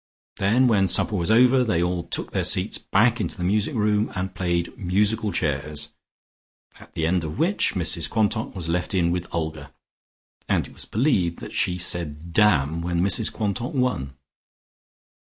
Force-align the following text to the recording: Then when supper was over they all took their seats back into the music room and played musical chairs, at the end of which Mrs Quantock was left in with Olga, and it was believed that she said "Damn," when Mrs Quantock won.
Then 0.37 0.65
when 0.67 0.87
supper 0.87 1.15
was 1.15 1.29
over 1.29 1.63
they 1.63 1.83
all 1.83 2.01
took 2.01 2.31
their 2.31 2.43
seats 2.43 2.79
back 2.79 3.21
into 3.21 3.37
the 3.37 3.43
music 3.43 3.75
room 3.75 4.11
and 4.15 4.33
played 4.33 4.75
musical 4.75 5.31
chairs, 5.31 5.89
at 6.79 6.95
the 6.95 7.05
end 7.05 7.23
of 7.23 7.37
which 7.37 7.75
Mrs 7.75 8.09
Quantock 8.09 8.55
was 8.55 8.67
left 8.67 8.95
in 8.95 9.11
with 9.11 9.27
Olga, 9.31 9.71
and 10.49 10.65
it 10.65 10.73
was 10.73 10.85
believed 10.85 11.39
that 11.39 11.53
she 11.53 11.77
said 11.77 12.33
"Damn," 12.33 12.81
when 12.81 12.99
Mrs 12.99 13.31
Quantock 13.31 13.75
won. 13.75 14.13